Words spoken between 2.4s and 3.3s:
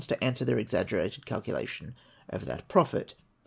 that profit